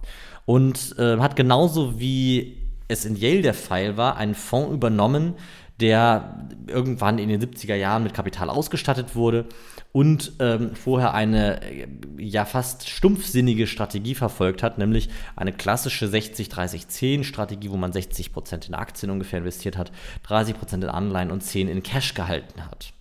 Und 0.46 0.96
äh, 0.98 1.18
hat 1.18 1.36
genauso 1.36 2.00
wie 2.00 2.58
es 2.88 3.06
in 3.06 3.16
Yale 3.16 3.42
der 3.42 3.54
Fall 3.54 3.98
war, 3.98 4.18
einen 4.18 4.36
Fonds 4.36 4.74
übernommen, 4.74 5.36
der 5.80 6.48
irgendwann 6.68 7.20
in 7.20 7.30
den 7.30 7.42
70er 7.42 7.76
Jahren 7.76 8.04
mit 8.04 8.14
Kapital 8.14 8.50
ausgestattet 8.50 9.16
wurde 9.16 9.46
und 9.92 10.34
ähm, 10.40 10.76
vorher 10.76 11.14
eine 11.14 11.62
äh, 11.62 11.88
ja 12.18 12.46
fast 12.46 12.90
stumpfsinnige 12.90 13.68
Strategie 13.68 14.16
verfolgt 14.16 14.64
hat, 14.64 14.78
nämlich 14.78 15.10
eine 15.36 15.54
klassische 15.54 16.08
60-30-10-Strategie, 16.08 17.70
wo 17.70 17.78
man 17.78 17.92
60% 17.92 18.68
in 18.68 18.74
Aktien 18.74 19.12
ungefähr 19.12 19.40
investiert 19.40 19.78
hat, 19.78 19.92
30% 20.28 20.76
in 20.76 20.84
Anleihen 20.86 21.32
und 21.32 21.44
10% 21.44 21.68
in 21.68 21.84
Cash 21.84 22.16
gehalten 22.16 22.66
hat. 22.66 22.94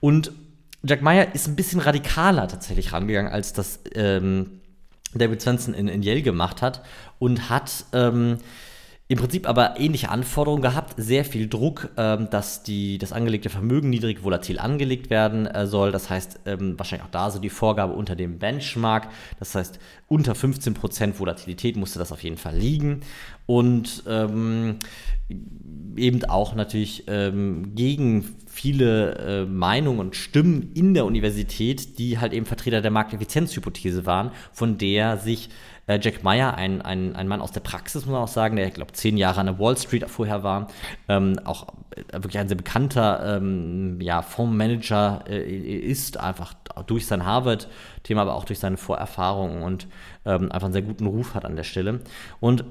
Und 0.00 0.32
Jack 0.82 1.02
Meyer 1.02 1.34
ist 1.34 1.46
ein 1.46 1.56
bisschen 1.56 1.80
radikaler 1.80 2.48
tatsächlich 2.48 2.92
rangegangen, 2.92 3.30
als 3.30 3.52
das 3.52 3.80
ähm, 3.94 4.60
David 5.14 5.42
Svensson 5.42 5.74
in, 5.74 5.88
in 5.88 6.02
Yale 6.02 6.22
gemacht 6.22 6.62
hat 6.62 6.82
und 7.18 7.50
hat 7.50 7.84
ähm, 7.92 8.38
im 9.10 9.18
Prinzip 9.18 9.48
aber 9.48 9.80
ähnliche 9.80 10.08
Anforderungen 10.08 10.62
gehabt, 10.62 10.94
sehr 10.96 11.24
viel 11.24 11.48
Druck, 11.48 11.88
ähm, 11.96 12.28
dass 12.30 12.62
die, 12.62 12.96
das 12.96 13.12
angelegte 13.12 13.50
Vermögen 13.50 13.90
niedrig 13.90 14.22
volatil 14.22 14.60
angelegt 14.60 15.10
werden 15.10 15.46
äh, 15.46 15.66
soll. 15.66 15.90
Das 15.90 16.08
heißt, 16.08 16.42
ähm, 16.46 16.78
wahrscheinlich 16.78 17.08
auch 17.08 17.10
da 17.10 17.28
so 17.32 17.40
die 17.40 17.48
Vorgabe 17.48 17.92
unter 17.92 18.14
dem 18.14 18.38
Benchmark. 18.38 19.08
Das 19.40 19.56
heißt, 19.56 19.80
unter 20.06 20.34
15% 20.34 21.18
Volatilität 21.18 21.76
musste 21.76 21.98
das 21.98 22.12
auf 22.12 22.22
jeden 22.22 22.36
Fall 22.36 22.56
liegen. 22.56 23.00
Und 23.46 24.04
ähm, 24.06 24.76
eben 25.96 26.24
auch 26.26 26.54
natürlich 26.54 27.02
ähm, 27.08 27.74
gegen 27.74 28.36
viele 28.46 29.16
äh, 29.16 29.44
Meinungen 29.44 29.98
und 29.98 30.14
Stimmen 30.14 30.70
in 30.74 30.94
der 30.94 31.04
Universität, 31.04 31.98
die 31.98 32.20
halt 32.20 32.32
eben 32.32 32.46
Vertreter 32.46 32.80
der 32.80 32.92
Markteffizienzhypothese 32.92 34.06
waren, 34.06 34.30
von 34.52 34.78
der 34.78 35.18
sich 35.18 35.48
äh, 35.90 35.98
Jack 36.00 36.22
Meyer, 36.22 36.54
ein, 36.54 36.80
ein, 36.82 37.16
ein 37.16 37.26
Mann 37.26 37.40
aus 37.40 37.50
der 37.50 37.60
Praxis, 37.60 38.06
muss 38.06 38.12
man 38.12 38.22
auch 38.22 38.28
sagen, 38.28 38.54
der, 38.54 38.68
ich 38.68 38.74
glaube, 38.74 38.92
zehn 38.92 39.16
Jahre 39.16 39.40
an 39.40 39.46
der 39.46 39.58
Wall 39.58 39.76
Street 39.76 40.08
vorher 40.08 40.44
war, 40.44 40.68
ähm, 41.08 41.40
auch 41.44 41.66
äh, 41.90 42.12
wirklich 42.12 42.38
ein 42.38 42.46
sehr 42.46 42.56
bekannter 42.56 43.36
ähm, 43.36 44.00
ja, 44.00 44.22
Fondsmanager 44.22 45.24
äh, 45.28 45.42
ist, 45.42 46.16
einfach 46.16 46.54
durch 46.86 47.06
sein 47.06 47.26
Harvard-Thema, 47.26 48.22
aber 48.22 48.36
auch 48.36 48.44
durch 48.44 48.60
seine 48.60 48.76
Vorerfahrungen 48.76 49.62
und 49.64 49.88
ähm, 50.24 50.52
einfach 50.52 50.66
einen 50.66 50.72
sehr 50.72 50.82
guten 50.82 51.06
Ruf 51.06 51.34
hat 51.34 51.44
an 51.44 51.56
der 51.56 51.64
Stelle. 51.64 52.00
Und 52.38 52.64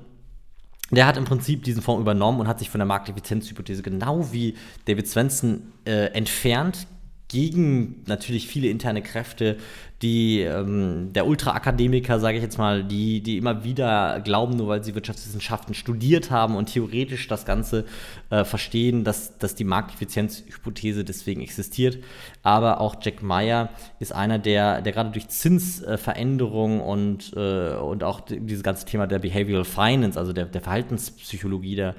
der 0.92 1.06
hat 1.06 1.18
im 1.18 1.26
Prinzip 1.26 1.64
diesen 1.64 1.84
Fonds 1.84 2.02
übernommen 2.02 2.40
und 2.40 2.48
hat 2.48 2.60
sich 2.60 2.70
von 2.70 2.80
der 2.80 2.88
Markteffizienzhypothese 2.88 3.84
genau 3.84 4.32
wie 4.32 4.56
David 4.86 5.08
Svensson 5.08 5.74
äh, 5.86 6.06
entfernt, 6.14 6.88
gegen 7.28 8.04
natürlich 8.08 8.48
viele 8.48 8.70
interne 8.70 9.04
Kräfte, 9.04 9.58
die 10.01 10.41
ähm, 10.41 11.12
der 11.12 11.27
Ultra-Akademiker, 11.27 12.20
sage 12.20 12.38
ich 12.38 12.44
jetzt 12.44 12.58
mal, 12.58 12.84
die, 12.84 13.22
die 13.22 13.38
immer 13.38 13.65
wieder 13.65 14.22
glauben, 14.22 14.56
nur 14.56 14.70
weil 14.70 14.84
sie 14.84 14.96
Wirtschaftswissenschaften 14.96 15.74
studiert 15.74 16.32
haben 16.32 16.56
und 16.56 16.68
theoretisch 16.68 17.27
das 17.27 17.46
Ganze 17.46 17.86
äh, 18.29 18.46
verstehen, 18.46 19.03
dass, 19.03 19.38
dass 19.38 19.56
die 19.56 19.65
Markteffizienzhypothese 19.65 21.03
deswegen 21.03 21.41
existiert. 21.41 21.98
Aber 22.44 22.79
auch 22.79 22.96
Jack 23.01 23.22
Meyer 23.22 23.70
ist 24.00 24.13
einer, 24.13 24.39
der, 24.39 24.82
der 24.82 24.94
gerade 24.94 25.12
durch 25.12 25.27
Zinsveränderungen 25.27 26.79
und, 26.79 27.34
äh, 27.36 27.74
und 27.75 28.03
auch 28.03 28.22
dieses 28.22 28.63
ganze 28.63 28.86
Thema 28.86 29.06
der 29.06 29.20
Behavioral 29.20 29.65
Finance, 29.65 30.18
also 30.18 30.32
der, 30.32 30.46
der 30.46 30.62
Verhaltenspsychologie, 30.62 31.75
der 31.75 31.96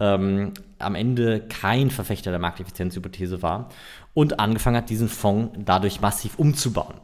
ähm, 0.00 0.52
am 0.78 0.94
Ende 0.94 1.40
kein 1.40 1.90
Verfechter 1.90 2.30
der 2.30 2.40
Markteffizienzhypothese 2.40 3.40
war 3.40 3.70
und 4.14 4.40
angefangen 4.40 4.76
hat, 4.76 4.90
diesen 4.90 5.08
Fonds 5.08 5.56
dadurch 5.64 6.00
massiv 6.00 6.38
umzubauen. 6.38 6.94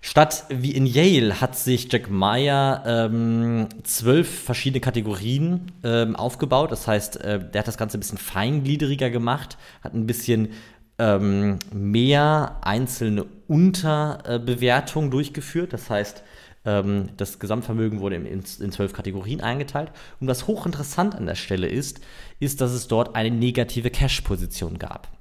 Statt 0.00 0.44
wie 0.48 0.72
in 0.72 0.86
Yale 0.86 1.40
hat 1.40 1.56
sich 1.56 1.92
Jack 1.92 2.08
Meyer 2.08 2.84
ähm, 2.86 3.68
zwölf 3.82 4.42
verschiedene 4.44 4.80
Kategorien 4.80 5.72
ähm, 5.82 6.14
aufgebaut. 6.14 6.70
Das 6.70 6.86
heißt, 6.86 7.16
äh, 7.16 7.50
der 7.50 7.60
hat 7.60 7.68
das 7.68 7.78
Ganze 7.78 7.98
ein 7.98 8.00
bisschen 8.00 8.18
feingliedriger 8.18 9.10
gemacht, 9.10 9.58
hat 9.82 9.94
ein 9.94 10.06
bisschen 10.06 10.50
ähm, 10.98 11.58
mehr 11.72 12.58
einzelne 12.62 13.26
Unterbewertungen 13.48 15.10
durchgeführt. 15.10 15.72
Das 15.72 15.90
heißt, 15.90 16.22
ähm, 16.64 17.08
das 17.16 17.40
Gesamtvermögen 17.40 18.00
wurde 18.00 18.16
in, 18.16 18.24
in 18.26 18.72
zwölf 18.72 18.92
Kategorien 18.92 19.40
eingeteilt. 19.40 19.90
Und 20.20 20.28
was 20.28 20.46
hochinteressant 20.46 21.16
an 21.16 21.26
der 21.26 21.34
Stelle 21.34 21.66
ist, 21.66 22.00
ist, 22.38 22.60
dass 22.60 22.70
es 22.70 22.86
dort 22.86 23.16
eine 23.16 23.30
negative 23.30 23.90
Cash-Position 23.90 24.78
gab. 24.78 25.17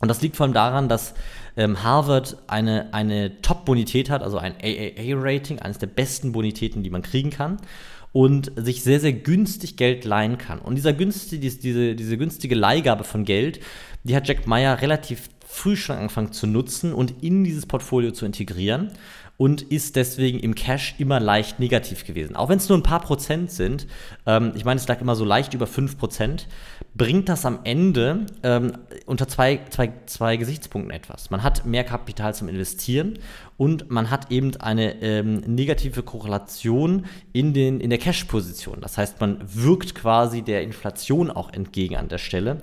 Und 0.00 0.08
das 0.08 0.22
liegt 0.22 0.36
vor 0.36 0.44
allem 0.44 0.54
daran, 0.54 0.88
dass 0.88 1.14
ähm, 1.56 1.82
Harvard 1.82 2.36
eine, 2.46 2.92
eine 2.92 3.40
Top-Bonität 3.42 4.10
hat, 4.10 4.22
also 4.22 4.38
ein 4.38 4.54
AAA-Rating, 4.62 5.58
eines 5.58 5.78
der 5.78 5.88
besten 5.88 6.32
Bonitäten, 6.32 6.82
die 6.82 6.90
man 6.90 7.02
kriegen 7.02 7.30
kann 7.30 7.58
und 8.12 8.52
sich 8.56 8.82
sehr, 8.82 9.00
sehr 9.00 9.12
günstig 9.12 9.76
Geld 9.76 10.04
leihen 10.04 10.38
kann. 10.38 10.60
Und 10.60 10.76
dieser 10.76 10.92
günstige, 10.92 11.50
diese, 11.50 11.94
diese 11.94 12.16
günstige 12.16 12.54
Leihgabe 12.54 13.04
von 13.04 13.24
Geld, 13.24 13.60
die 14.04 14.16
hat 14.16 14.26
Jack 14.28 14.46
Meyer 14.46 14.80
relativ 14.80 15.28
früh 15.46 15.76
schon 15.76 15.96
angefangen 15.96 16.32
zu 16.32 16.46
nutzen 16.46 16.92
und 16.92 17.22
in 17.22 17.44
dieses 17.44 17.66
Portfolio 17.66 18.12
zu 18.12 18.24
integrieren 18.24 18.92
und 19.38 19.62
ist 19.62 19.94
deswegen 19.94 20.40
im 20.40 20.56
Cash 20.56 20.96
immer 20.98 21.20
leicht 21.20 21.60
negativ 21.60 22.04
gewesen. 22.04 22.34
Auch 22.34 22.48
wenn 22.48 22.58
es 22.58 22.68
nur 22.68 22.76
ein 22.76 22.82
paar 22.82 23.00
Prozent 23.00 23.52
sind, 23.52 23.86
ähm, 24.26 24.52
ich 24.56 24.64
meine, 24.64 24.80
es 24.80 24.88
lag 24.88 25.00
immer 25.00 25.14
so 25.14 25.24
leicht 25.24 25.54
über 25.54 25.68
5 25.68 25.96
Prozent, 25.96 26.48
bringt 26.96 27.28
das 27.28 27.46
am 27.46 27.60
Ende 27.62 28.26
ähm, 28.42 28.72
unter 29.06 29.28
zwei, 29.28 29.60
zwei, 29.70 29.92
zwei 30.06 30.36
Gesichtspunkten 30.36 30.90
etwas. 30.90 31.30
Man 31.30 31.44
hat 31.44 31.64
mehr 31.64 31.84
Kapital 31.84 32.34
zum 32.34 32.48
Investieren 32.48 33.20
und 33.56 33.90
man 33.92 34.10
hat 34.10 34.32
eben 34.32 34.56
eine 34.56 35.00
ähm, 35.02 35.36
negative 35.46 36.02
Korrelation 36.02 37.06
in, 37.32 37.54
den, 37.54 37.78
in 37.78 37.90
der 37.90 38.00
Cash-Position. 38.00 38.80
Das 38.80 38.98
heißt, 38.98 39.20
man 39.20 39.38
wirkt 39.40 39.94
quasi 39.94 40.42
der 40.42 40.62
Inflation 40.62 41.30
auch 41.30 41.52
entgegen 41.52 41.94
an 41.94 42.08
der 42.08 42.18
Stelle, 42.18 42.58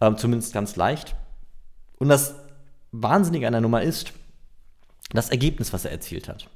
ähm, 0.00 0.16
zumindest 0.16 0.54
ganz 0.54 0.76
leicht. 0.76 1.16
Und 1.98 2.08
das 2.08 2.36
Wahnsinnige 2.92 3.48
an 3.48 3.54
der 3.54 3.60
Nummer 3.60 3.82
ist, 3.82 4.12
das 5.12 5.30
Ergebnis, 5.30 5.72
was 5.72 5.84
er 5.84 5.92
erzielt 5.92 6.28
hat. 6.28 6.48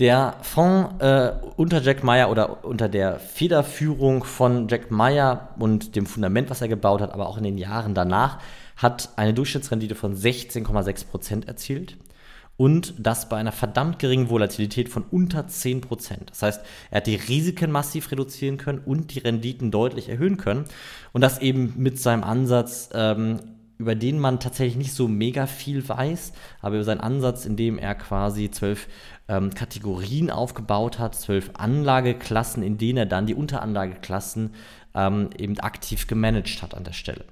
Der 0.00 0.36
Fonds 0.42 1.00
äh, 1.04 1.32
unter 1.56 1.80
Jack 1.80 2.02
Meyer 2.02 2.28
oder 2.28 2.64
unter 2.64 2.88
der 2.88 3.20
Federführung 3.20 4.24
von 4.24 4.66
Jack 4.66 4.90
Meyer 4.90 5.54
und 5.58 5.94
dem 5.94 6.06
Fundament, 6.06 6.50
was 6.50 6.62
er 6.62 6.68
gebaut 6.68 7.00
hat, 7.00 7.12
aber 7.12 7.28
auch 7.28 7.38
in 7.38 7.44
den 7.44 7.58
Jahren 7.58 7.94
danach, 7.94 8.40
hat 8.76 9.10
eine 9.16 9.34
Durchschnittsrendite 9.34 9.94
von 9.94 10.16
16,6% 10.16 11.46
erzielt 11.46 11.96
und 12.56 12.94
das 12.98 13.28
bei 13.28 13.36
einer 13.36 13.52
verdammt 13.52 13.98
geringen 13.98 14.30
Volatilität 14.30 14.88
von 14.88 15.04
unter 15.10 15.42
10%. 15.42 15.86
Das 16.26 16.42
heißt, 16.42 16.60
er 16.90 16.96
hat 16.98 17.06
die 17.06 17.16
Risiken 17.16 17.70
massiv 17.70 18.10
reduzieren 18.10 18.58
können 18.58 18.80
und 18.84 19.14
die 19.14 19.20
Renditen 19.20 19.70
deutlich 19.70 20.08
erhöhen 20.08 20.36
können 20.36 20.64
und 21.12 21.20
das 21.20 21.40
eben 21.40 21.74
mit 21.76 22.00
seinem 22.00 22.22
Ansatz, 22.24 22.90
ähm, 22.94 23.40
über 23.84 23.94
den 23.94 24.18
man 24.18 24.40
tatsächlich 24.40 24.76
nicht 24.76 24.94
so 24.94 25.08
mega 25.08 25.46
viel 25.46 25.86
weiß, 25.86 26.32
aber 26.62 26.76
über 26.76 26.84
seinen 26.84 27.02
Ansatz, 27.02 27.44
in 27.44 27.54
dem 27.54 27.76
er 27.76 27.94
quasi 27.94 28.50
zwölf 28.50 28.88
ähm, 29.28 29.52
Kategorien 29.52 30.30
aufgebaut 30.30 30.98
hat, 30.98 31.14
zwölf 31.14 31.50
Anlageklassen, 31.52 32.62
in 32.62 32.78
denen 32.78 32.96
er 32.96 33.06
dann 33.06 33.26
die 33.26 33.34
Unteranlageklassen 33.34 34.54
ähm, 34.94 35.28
eben 35.36 35.60
aktiv 35.60 36.06
gemanagt 36.06 36.62
hat 36.62 36.74
an 36.74 36.84
der 36.84 36.94
Stelle. 36.94 37.26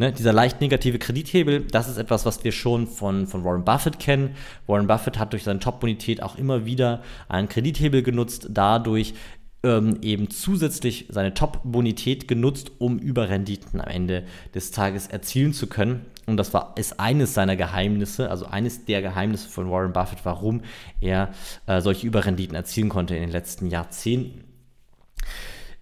Ne, 0.00 0.12
dieser 0.12 0.32
leicht 0.32 0.60
negative 0.60 1.00
Kredithebel, 1.00 1.62
das 1.64 1.88
ist 1.88 1.96
etwas, 1.96 2.24
was 2.24 2.44
wir 2.44 2.52
schon 2.52 2.86
von, 2.86 3.26
von 3.26 3.42
Warren 3.42 3.64
Buffett 3.64 3.98
kennen. 3.98 4.36
Warren 4.68 4.86
Buffett 4.86 5.18
hat 5.18 5.32
durch 5.32 5.42
seine 5.42 5.58
Top-Bonität 5.58 6.22
auch 6.22 6.36
immer 6.36 6.64
wieder 6.64 7.02
einen 7.28 7.48
Kredithebel 7.48 8.04
genutzt, 8.04 8.46
dadurch 8.50 9.14
ähm, 9.64 9.98
eben 10.02 10.30
zusätzlich 10.30 11.06
seine 11.10 11.34
Top-Bonität 11.34 12.28
genutzt, 12.28 12.72
um 12.78 12.98
Überrenditen 12.98 13.80
am 13.80 13.88
Ende 13.88 14.24
des 14.54 14.70
Tages 14.70 15.08
erzielen 15.08 15.52
zu 15.52 15.66
können. 15.66 16.06
Und 16.26 16.36
das 16.36 16.54
war, 16.54 16.74
ist 16.76 17.00
eines 17.00 17.34
seiner 17.34 17.56
Geheimnisse, 17.56 18.30
also 18.30 18.46
eines 18.46 18.84
der 18.84 19.02
Geheimnisse 19.02 19.48
von 19.48 19.70
Warren 19.70 19.92
Buffett, 19.92 20.24
warum 20.24 20.62
er 21.00 21.32
äh, 21.66 21.80
solche 21.80 22.06
Überrenditen 22.06 22.54
erzielen 22.54 22.88
konnte 22.88 23.14
in 23.14 23.22
den 23.22 23.30
letzten 23.30 23.68
Jahrzehnten. 23.68 24.47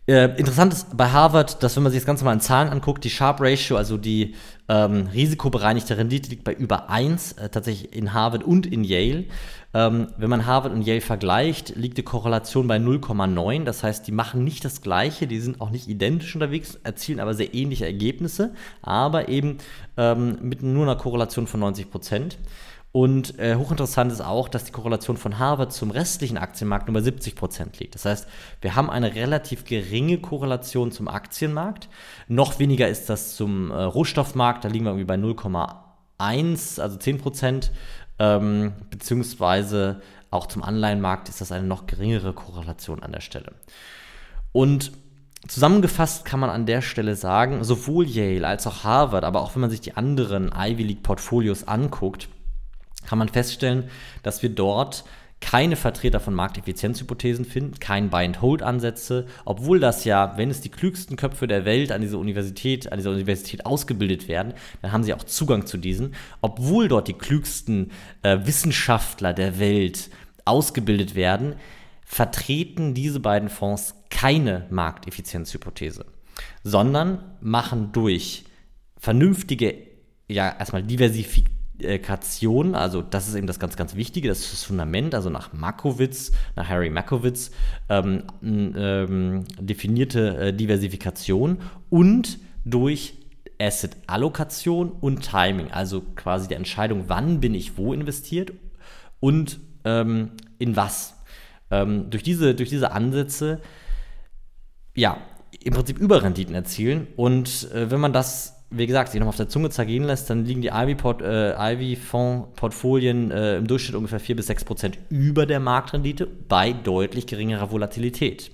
Äh, 0.08 0.38
interessant 0.38 0.72
ist 0.72 0.96
bei 0.96 1.10
Harvard, 1.10 1.64
dass 1.64 1.74
wenn 1.74 1.82
man 1.82 1.90
sich 1.90 2.00
das 2.00 2.06
Ganze 2.06 2.24
mal 2.24 2.32
in 2.32 2.40
Zahlen 2.40 2.68
anguckt, 2.68 3.02
die 3.02 3.10
Sharp 3.10 3.40
Ratio, 3.40 3.76
also 3.76 3.98
die 3.98 4.36
ähm, 4.68 5.08
risikobereinigte 5.12 5.98
Rendite, 5.98 6.30
liegt 6.30 6.44
bei 6.44 6.52
über 6.52 6.88
1, 6.90 7.32
äh, 7.32 7.48
tatsächlich 7.48 7.92
in 7.92 8.12
Harvard 8.12 8.44
und 8.44 8.66
in 8.66 8.84
Yale. 8.84 9.24
Ähm, 9.74 10.06
wenn 10.16 10.30
man 10.30 10.46
Harvard 10.46 10.72
und 10.72 10.82
Yale 10.82 11.00
vergleicht, 11.00 11.74
liegt 11.74 11.98
die 11.98 12.04
Korrelation 12.04 12.68
bei 12.68 12.76
0,9. 12.76 13.64
Das 13.64 13.82
heißt, 13.82 14.06
die 14.06 14.12
machen 14.12 14.44
nicht 14.44 14.64
das 14.64 14.80
Gleiche, 14.80 15.26
die 15.26 15.40
sind 15.40 15.60
auch 15.60 15.70
nicht 15.70 15.88
identisch 15.88 16.36
unterwegs, 16.36 16.78
erzielen 16.84 17.18
aber 17.18 17.34
sehr 17.34 17.52
ähnliche 17.52 17.84
Ergebnisse, 17.84 18.54
aber 18.82 19.28
eben 19.28 19.58
ähm, 19.96 20.38
mit 20.40 20.62
nur 20.62 20.84
einer 20.84 20.96
Korrelation 20.96 21.48
von 21.48 21.58
90 21.58 21.90
Prozent. 21.90 22.38
Und 22.96 23.38
äh, 23.38 23.56
hochinteressant 23.56 24.10
ist 24.10 24.22
auch, 24.22 24.48
dass 24.48 24.64
die 24.64 24.72
Korrelation 24.72 25.18
von 25.18 25.38
Harvard 25.38 25.70
zum 25.70 25.90
restlichen 25.90 26.38
Aktienmarkt 26.38 26.88
nur 26.88 26.94
bei 26.94 27.02
70 27.02 27.34
Prozent 27.34 27.78
liegt. 27.78 27.94
Das 27.94 28.06
heißt, 28.06 28.26
wir 28.62 28.74
haben 28.74 28.88
eine 28.88 29.14
relativ 29.14 29.66
geringe 29.66 30.16
Korrelation 30.16 30.90
zum 30.90 31.06
Aktienmarkt. 31.06 31.90
Noch 32.26 32.58
weniger 32.58 32.88
ist 32.88 33.10
das 33.10 33.36
zum 33.36 33.70
äh, 33.70 33.82
Rohstoffmarkt. 33.82 34.64
Da 34.64 34.70
liegen 34.70 34.86
wir 34.86 34.92
irgendwie 34.92 35.04
bei 35.04 35.16
0,1, 35.16 36.80
also 36.80 36.96
10 36.96 37.18
Prozent. 37.18 37.70
Ähm, 38.18 38.72
beziehungsweise 38.88 40.00
auch 40.30 40.46
zum 40.46 40.62
Anleihenmarkt 40.62 41.28
ist 41.28 41.42
das 41.42 41.52
eine 41.52 41.66
noch 41.66 41.86
geringere 41.86 42.32
Korrelation 42.32 43.02
an 43.02 43.12
der 43.12 43.20
Stelle. 43.20 43.52
Und 44.52 44.92
Zusammengefasst 45.48 46.24
kann 46.24 46.40
man 46.40 46.50
an 46.50 46.66
der 46.66 46.82
Stelle 46.82 47.14
sagen, 47.14 47.62
sowohl 47.62 48.04
Yale 48.04 48.48
als 48.48 48.66
auch 48.66 48.82
Harvard, 48.82 49.22
aber 49.22 49.42
auch 49.42 49.54
wenn 49.54 49.60
man 49.60 49.70
sich 49.70 49.80
die 49.80 49.96
anderen 49.96 50.50
Ivy 50.52 50.82
League 50.82 51.02
Portfolios 51.04 51.68
anguckt, 51.68 52.28
kann 53.06 53.18
man 53.18 53.28
feststellen, 53.28 53.84
dass 54.22 54.42
wir 54.42 54.50
dort 54.50 55.04
keine 55.40 55.76
Vertreter 55.76 56.18
von 56.18 56.34
Markteffizienzhypothesen 56.34 57.44
finden, 57.44 57.78
kein 57.78 58.08
Buy-and-Hold-Ansätze, 58.08 59.26
obwohl 59.44 59.80
das 59.80 60.04
ja, 60.04 60.36
wenn 60.36 60.50
es 60.50 60.62
die 60.62 60.70
klügsten 60.70 61.16
Köpfe 61.16 61.46
der 61.46 61.64
Welt 61.64 61.92
an 61.92 62.00
dieser 62.00 62.18
Universität, 62.18 62.90
an 62.90 62.98
dieser 62.98 63.10
Universität 63.10 63.66
ausgebildet 63.66 64.28
werden, 64.28 64.54
dann 64.82 64.92
haben 64.92 65.04
sie 65.04 65.12
auch 65.12 65.24
Zugang 65.24 65.66
zu 65.66 65.76
diesen, 65.76 66.14
obwohl 66.40 66.88
dort 66.88 67.08
die 67.08 67.14
klügsten 67.14 67.92
äh, 68.22 68.38
Wissenschaftler 68.44 69.34
der 69.34 69.58
Welt 69.58 70.10
ausgebildet 70.46 71.14
werden, 71.14 71.56
vertreten 72.04 72.94
diese 72.94 73.20
beiden 73.20 73.48
Fonds 73.48 73.94
keine 74.10 74.66
Markteffizienzhypothese, 74.70 76.06
sondern 76.62 77.22
machen 77.40 77.92
durch 77.92 78.44
vernünftige, 78.96 79.74
ja, 80.28 80.56
erstmal 80.58 80.82
Diversifikation, 81.80 82.74
also 82.74 83.02
das 83.02 83.28
ist 83.28 83.34
eben 83.34 83.46
das 83.46 83.58
ganz, 83.58 83.76
ganz 83.76 83.94
Wichtige, 83.94 84.28
das 84.28 84.40
ist 84.40 84.52
das 84.52 84.64
Fundament, 84.64 85.14
also 85.14 85.30
nach 85.30 85.52
Makowitz, 85.52 86.32
nach 86.54 86.68
Harry 86.68 86.90
Makowitz, 86.90 87.50
ähm, 87.88 88.24
ähm, 88.42 89.44
definierte 89.60 90.36
äh, 90.36 90.52
Diversifikation 90.52 91.58
und 91.90 92.38
durch 92.64 93.14
Asset-Allokation 93.58 94.90
und 94.92 95.22
Timing, 95.22 95.70
also 95.70 96.02
quasi 96.14 96.48
die 96.48 96.54
Entscheidung, 96.54 97.04
wann 97.08 97.40
bin 97.40 97.54
ich 97.54 97.76
wo 97.76 97.92
investiert 97.92 98.52
und 99.20 99.60
ähm, 99.84 100.32
in 100.58 100.76
was. 100.76 101.14
Ähm, 101.70 102.10
durch, 102.10 102.22
diese, 102.22 102.54
durch 102.54 102.68
diese 102.68 102.92
Ansätze, 102.92 103.60
ja, 104.94 105.18
im 105.62 105.74
Prinzip 105.74 105.98
Überrenditen 105.98 106.54
erzielen. 106.54 107.08
Und 107.16 107.70
äh, 107.72 107.90
wenn 107.90 108.00
man 108.00 108.12
das, 108.12 108.55
wie 108.70 108.86
gesagt, 108.86 109.12
sich 109.12 109.20
noch 109.20 109.28
auf 109.28 109.36
der 109.36 109.48
Zunge 109.48 109.70
zergehen 109.70 110.04
lässt, 110.04 110.28
dann 110.28 110.44
liegen 110.44 110.60
die 110.60 110.70
Ivy-Fonds-Portfolien 110.70 113.30
äh, 113.30 113.54
äh, 113.54 113.58
im 113.58 113.68
Durchschnitt 113.68 113.94
ungefähr 113.96 114.18
4 114.18 114.34
bis 114.36 114.48
6 114.48 114.64
Prozent 114.64 114.98
über 115.08 115.46
der 115.46 115.60
Marktrendite 115.60 116.26
bei 116.26 116.72
deutlich 116.72 117.26
geringerer 117.26 117.70
Volatilität. 117.70 118.50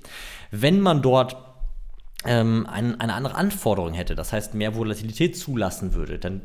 Wenn 0.50 0.80
man 0.80 1.00
dort 1.00 1.36
ähm, 2.26 2.66
ein, 2.70 3.00
eine 3.00 3.14
andere 3.14 3.36
Anforderung 3.36 3.94
hätte, 3.94 4.14
das 4.14 4.32
heißt 4.32 4.54
mehr 4.54 4.76
Volatilität 4.76 5.34
zulassen 5.36 5.94
würde, 5.94 6.18
dann 6.18 6.42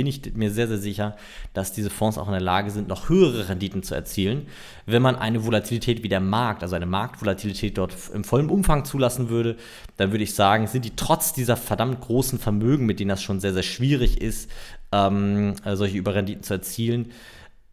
bin 0.00 0.06
ich 0.06 0.34
mir 0.34 0.50
sehr, 0.50 0.66
sehr 0.66 0.78
sicher, 0.78 1.14
dass 1.52 1.72
diese 1.72 1.90
Fonds 1.90 2.16
auch 2.16 2.26
in 2.26 2.32
der 2.32 2.40
Lage 2.40 2.70
sind, 2.70 2.88
noch 2.88 3.10
höhere 3.10 3.50
Renditen 3.50 3.82
zu 3.82 3.94
erzielen. 3.94 4.46
Wenn 4.86 5.02
man 5.02 5.14
eine 5.14 5.44
Volatilität 5.44 6.02
wie 6.02 6.08
der 6.08 6.20
Markt, 6.20 6.62
also 6.62 6.74
eine 6.74 6.86
Marktvolatilität 6.86 7.76
dort 7.76 7.94
im 8.14 8.24
vollen 8.24 8.48
Umfang 8.48 8.86
zulassen 8.86 9.28
würde, 9.28 9.56
dann 9.98 10.10
würde 10.10 10.24
ich 10.24 10.34
sagen, 10.34 10.68
sind 10.68 10.86
die 10.86 10.96
trotz 10.96 11.34
dieser 11.34 11.58
verdammt 11.58 12.00
großen 12.00 12.38
Vermögen, 12.38 12.86
mit 12.86 12.98
denen 12.98 13.10
das 13.10 13.22
schon 13.22 13.40
sehr, 13.40 13.52
sehr 13.52 13.62
schwierig 13.62 14.22
ist, 14.22 14.50
ähm, 14.90 15.54
solche 15.66 15.98
Überrenditen 15.98 16.44
zu 16.44 16.54
erzielen, 16.54 17.12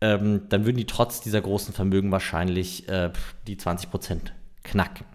ähm, 0.02 0.42
dann 0.50 0.66
würden 0.66 0.76
die 0.76 0.86
trotz 0.86 1.22
dieser 1.22 1.40
großen 1.40 1.74
Vermögen 1.74 2.12
wahrscheinlich 2.12 2.90
äh, 2.90 3.10
die 3.48 3.56
20% 3.56 4.18
knacken. 4.66 5.06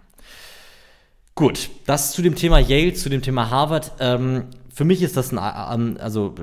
Gut, 1.35 1.69
das 1.85 2.11
zu 2.11 2.23
dem 2.23 2.33
Thema 2.33 2.57
Yale, 2.57 2.95
zu 2.95 3.09
dem 3.09 3.21
Thema 3.21 3.51
Harvard. 3.51 3.91
Ähm, 3.99 4.45
für 4.73 4.85
mich 4.85 5.03
ist 5.03 5.15
das 5.15 5.31
ein, 5.31 5.99
also 5.99 6.33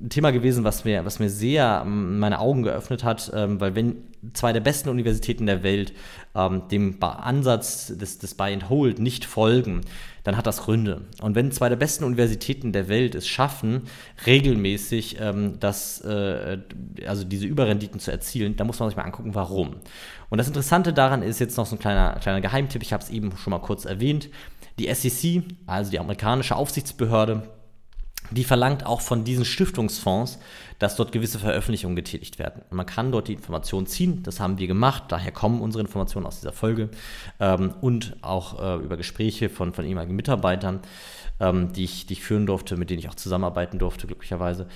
ein 0.00 0.10
Thema 0.10 0.30
gewesen, 0.30 0.62
was 0.62 0.84
mir, 0.84 1.04
was 1.04 1.18
mir 1.18 1.28
sehr 1.28 1.84
meine 1.84 2.38
Augen 2.38 2.62
geöffnet 2.62 3.02
hat, 3.02 3.32
ähm, 3.34 3.60
weil 3.60 3.74
wenn 3.74 3.96
zwei 4.32 4.52
der 4.52 4.60
besten 4.60 4.90
Universitäten 4.90 5.46
der 5.46 5.64
Welt 5.64 5.92
ähm, 6.36 6.62
dem 6.70 7.02
Ansatz 7.02 7.88
des, 7.88 8.18
des 8.18 8.34
Buy 8.34 8.52
and 8.52 8.68
Hold 8.68 9.00
nicht 9.00 9.24
folgen, 9.24 9.80
dann 10.22 10.36
hat 10.36 10.46
das 10.46 10.58
Gründe. 10.62 11.02
Und 11.20 11.34
wenn 11.34 11.50
zwei 11.50 11.68
der 11.68 11.76
besten 11.76 12.04
Universitäten 12.04 12.72
der 12.72 12.88
Welt 12.88 13.16
es 13.16 13.26
schaffen, 13.26 13.82
regelmäßig 14.24 15.16
ähm, 15.20 15.58
das, 15.58 16.00
äh, 16.02 16.58
also 17.06 17.24
diese 17.24 17.46
Überrenditen 17.46 17.98
zu 17.98 18.12
erzielen, 18.12 18.54
dann 18.54 18.68
muss 18.68 18.78
man 18.78 18.88
sich 18.88 18.96
mal 18.96 19.02
angucken, 19.02 19.34
warum. 19.34 19.76
Und 20.28 20.38
das 20.38 20.46
Interessante 20.46 20.92
daran 20.92 21.22
ist 21.22 21.40
jetzt 21.40 21.56
noch 21.56 21.66
so 21.66 21.74
ein 21.74 21.80
kleiner, 21.80 22.20
kleiner 22.20 22.40
Geheimtipp, 22.40 22.82
ich 22.82 22.92
habe 22.92 23.02
es 23.02 23.10
eben 23.10 23.36
schon 23.36 23.50
mal 23.50 23.58
kurz 23.58 23.84
erwähnt. 23.84 24.28
Die 24.78 24.94
SEC, 24.94 25.42
also 25.66 25.90
die 25.90 25.98
amerikanische 25.98 26.54
Aufsichtsbehörde, 26.54 27.42
die 28.30 28.44
verlangt 28.44 28.86
auch 28.86 29.00
von 29.00 29.24
diesen 29.24 29.44
Stiftungsfonds, 29.44 30.38
dass 30.78 30.96
dort 30.96 31.12
gewisse 31.12 31.38
Veröffentlichungen 31.38 31.96
getätigt 31.96 32.38
werden. 32.38 32.62
Man 32.70 32.86
kann 32.86 33.12
dort 33.12 33.28
die 33.28 33.34
Informationen 33.34 33.86
ziehen, 33.86 34.22
das 34.22 34.40
haben 34.40 34.58
wir 34.58 34.66
gemacht, 34.66 35.04
daher 35.08 35.32
kommen 35.32 35.60
unsere 35.60 35.82
Informationen 35.82 36.26
aus 36.26 36.40
dieser 36.40 36.52
Folge 36.52 36.90
ähm, 37.38 37.74
und 37.80 38.16
auch 38.22 38.60
äh, 38.60 38.82
über 38.82 38.96
Gespräche 38.96 39.48
von, 39.48 39.72
von 39.72 39.84
ehemaligen 39.84 40.16
Mitarbeitern, 40.16 40.80
ähm, 41.40 41.72
die, 41.72 41.84
ich, 41.84 42.06
die 42.06 42.14
ich 42.14 42.22
führen 42.22 42.46
durfte, 42.46 42.76
mit 42.76 42.90
denen 42.90 43.00
ich 43.00 43.08
auch 43.08 43.14
zusammenarbeiten 43.14 43.78
durfte, 43.78 44.06
glücklicherweise 44.06 44.68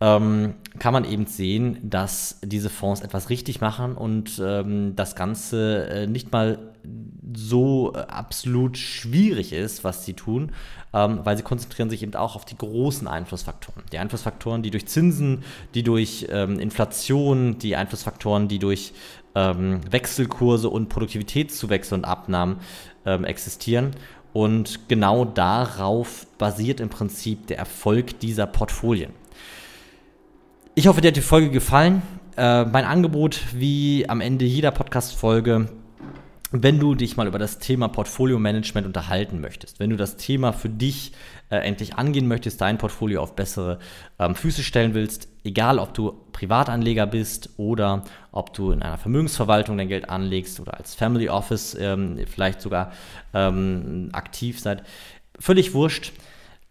ähm, 0.00 0.54
kann 0.78 0.92
man 0.92 1.04
eben 1.04 1.26
sehen, 1.26 1.78
dass 1.82 2.38
diese 2.42 2.68
Fonds 2.68 3.00
etwas 3.00 3.30
richtig 3.30 3.60
machen 3.60 3.96
und 3.96 4.40
ähm, 4.44 4.94
das 4.94 5.16
Ganze 5.16 5.88
äh, 5.88 6.06
nicht 6.06 6.32
mal 6.32 6.58
so 7.34 7.94
äh, 7.94 8.00
absolut 8.00 8.76
schwierig 8.76 9.52
ist, 9.52 9.84
was 9.84 10.04
sie 10.04 10.12
tun, 10.12 10.52
ähm, 10.92 11.20
weil 11.24 11.38
sie 11.38 11.42
konzentrieren 11.42 11.88
sich 11.88 12.02
eben 12.02 12.14
auch 12.14 12.36
auf 12.36 12.44
die 12.44 12.58
großen 12.58 13.08
Einflussfaktoren. 13.08 13.84
Die 13.90 13.98
Einflussfaktoren, 13.98 14.62
die 14.62 14.70
durch 14.70 14.86
Zinsen, 14.86 15.44
die 15.74 15.82
durch 15.82 16.26
ähm, 16.30 16.58
Inflation, 16.58 17.58
die 17.58 17.74
Einflussfaktoren, 17.74 18.48
die 18.48 18.58
durch 18.58 18.92
ähm, 19.34 19.80
Wechselkurse 19.90 20.68
und 20.68 20.90
Produktivitätszuwächse 20.90 21.94
und 21.94 22.04
Abnahmen 22.04 22.58
ähm, 23.06 23.24
existieren. 23.24 23.92
Und 24.34 24.88
genau 24.88 25.24
darauf 25.24 26.26
basiert 26.36 26.80
im 26.80 26.90
Prinzip 26.90 27.46
der 27.46 27.56
Erfolg 27.56 28.20
dieser 28.20 28.46
Portfolien. 28.46 29.12
Ich 30.78 30.86
hoffe, 30.88 31.00
dir 31.00 31.08
hat 31.08 31.16
die 31.16 31.22
Folge 31.22 31.48
gefallen. 31.48 32.02
Äh, 32.36 32.66
mein 32.66 32.84
Angebot, 32.84 33.40
wie 33.54 34.06
am 34.10 34.20
Ende 34.20 34.44
jeder 34.44 34.72
Podcast-Folge, 34.72 35.70
wenn 36.50 36.78
du 36.78 36.94
dich 36.94 37.16
mal 37.16 37.26
über 37.26 37.38
das 37.38 37.58
Thema 37.58 37.88
Portfolio-Management 37.88 38.86
unterhalten 38.86 39.40
möchtest, 39.40 39.80
wenn 39.80 39.88
du 39.88 39.96
das 39.96 40.18
Thema 40.18 40.52
für 40.52 40.68
dich 40.68 41.12
äh, 41.48 41.56
endlich 41.56 41.94
angehen 41.94 42.28
möchtest, 42.28 42.60
dein 42.60 42.76
Portfolio 42.76 43.22
auf 43.22 43.34
bessere 43.34 43.78
ähm, 44.18 44.34
Füße 44.34 44.62
stellen 44.62 44.92
willst, 44.92 45.28
egal 45.44 45.78
ob 45.78 45.94
du 45.94 46.12
Privatanleger 46.32 47.06
bist 47.06 47.48
oder 47.56 48.04
ob 48.30 48.52
du 48.52 48.70
in 48.70 48.82
einer 48.82 48.98
Vermögensverwaltung 48.98 49.78
dein 49.78 49.88
Geld 49.88 50.10
anlegst 50.10 50.60
oder 50.60 50.76
als 50.76 50.94
Family 50.94 51.30
Office 51.30 51.74
ähm, 51.80 52.18
vielleicht 52.26 52.60
sogar 52.60 52.92
ähm, 53.32 54.10
aktiv 54.12 54.60
seid, 54.60 54.82
völlig 55.40 55.72
wurscht. 55.72 56.12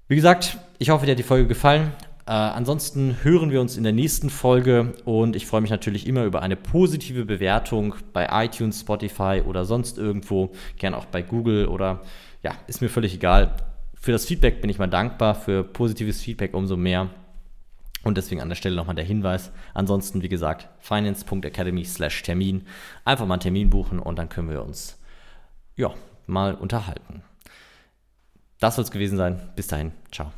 Wie 0.08 0.16
gesagt, 0.16 0.56
ich 0.78 0.88
hoffe, 0.90 1.04
dir 1.04 1.12
hat 1.12 1.18
die 1.18 1.22
Folge 1.22 1.46
gefallen. 1.46 1.92
Äh, 2.26 2.32
ansonsten 2.32 3.18
hören 3.22 3.50
wir 3.50 3.60
uns 3.60 3.76
in 3.76 3.82
der 3.82 3.92
nächsten 3.92 4.30
Folge 4.30 4.94
und 5.04 5.36
ich 5.36 5.46
freue 5.46 5.60
mich 5.60 5.70
natürlich 5.70 6.06
immer 6.06 6.24
über 6.24 6.40
eine 6.40 6.56
positive 6.56 7.26
Bewertung 7.26 7.94
bei 8.14 8.44
iTunes, 8.44 8.80
Spotify 8.80 9.42
oder 9.46 9.66
sonst 9.66 9.98
irgendwo, 9.98 10.52
gern 10.78 10.94
auch 10.94 11.04
bei 11.04 11.20
Google 11.20 11.66
oder 11.66 12.00
ja, 12.42 12.52
ist 12.66 12.80
mir 12.80 12.88
völlig 12.88 13.14
egal. 13.14 13.56
Für 13.94 14.12
das 14.12 14.24
Feedback 14.24 14.60
bin 14.60 14.70
ich 14.70 14.78
mal 14.78 14.86
dankbar, 14.86 15.34
für 15.34 15.64
positives 15.64 16.20
Feedback 16.22 16.54
umso 16.54 16.76
mehr. 16.76 17.10
Und 18.04 18.18
deswegen 18.18 18.42
an 18.42 18.50
der 18.50 18.56
Stelle 18.56 18.76
nochmal 18.76 18.96
der 18.96 19.04
Hinweis. 19.04 19.50
Ansonsten, 19.72 20.22
wie 20.22 20.28
gesagt, 20.28 20.68
finance.academy 20.78 21.86
slash 21.86 22.22
Termin. 22.22 22.66
Einfach 23.06 23.26
mal 23.26 23.34
einen 23.34 23.40
Termin 23.40 23.70
buchen 23.70 23.98
und 23.98 24.18
dann 24.18 24.28
können 24.28 24.50
wir 24.50 24.62
uns 24.62 24.98
ja, 25.74 25.94
mal 26.26 26.54
unterhalten. 26.54 27.22
Das 28.60 28.76
soll 28.76 28.84
es 28.84 28.90
gewesen 28.90 29.16
sein. 29.16 29.40
Bis 29.56 29.68
dahin. 29.68 29.92
Ciao. 30.12 30.32